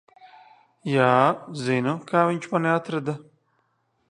[0.91, 1.09] Jā,
[1.67, 3.17] zinu, kā viņš mani atrada.